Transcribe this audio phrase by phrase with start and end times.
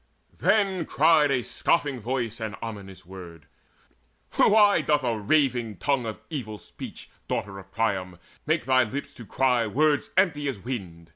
[0.39, 3.45] Then cried a scoffing voice an ominous word:
[4.33, 8.17] "Why doth a raving tongue of evil speech, Daughter of Priam,
[8.47, 11.09] make thy lips to cry Words empty as wind?